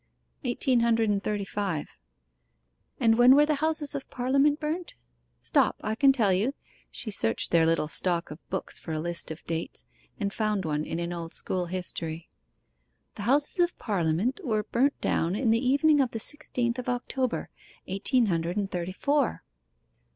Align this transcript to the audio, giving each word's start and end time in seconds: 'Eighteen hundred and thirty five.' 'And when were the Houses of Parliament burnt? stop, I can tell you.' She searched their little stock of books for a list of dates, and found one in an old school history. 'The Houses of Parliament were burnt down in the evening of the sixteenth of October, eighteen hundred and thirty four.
'Eighteen 0.43 0.79
hundred 0.79 1.11
and 1.11 1.23
thirty 1.23 1.45
five.' 1.45 1.95
'And 2.99 3.19
when 3.19 3.35
were 3.35 3.45
the 3.45 3.61
Houses 3.61 3.93
of 3.93 4.09
Parliament 4.09 4.59
burnt? 4.59 4.95
stop, 5.43 5.79
I 5.83 5.93
can 5.93 6.11
tell 6.11 6.33
you.' 6.33 6.55
She 6.89 7.11
searched 7.11 7.51
their 7.51 7.67
little 7.67 7.87
stock 7.87 8.31
of 8.31 8.39
books 8.49 8.79
for 8.79 8.93
a 8.93 8.99
list 8.99 9.29
of 9.29 9.43
dates, 9.45 9.85
and 10.19 10.33
found 10.33 10.65
one 10.65 10.85
in 10.85 10.97
an 10.97 11.13
old 11.13 11.35
school 11.35 11.67
history. 11.67 12.29
'The 13.13 13.21
Houses 13.21 13.59
of 13.59 13.77
Parliament 13.77 14.41
were 14.43 14.63
burnt 14.63 14.99
down 15.01 15.35
in 15.35 15.51
the 15.51 15.63
evening 15.63 16.01
of 16.01 16.09
the 16.09 16.19
sixteenth 16.19 16.79
of 16.79 16.89
October, 16.89 17.51
eighteen 17.85 18.25
hundred 18.25 18.57
and 18.57 18.71
thirty 18.71 18.93
four. 18.93 19.43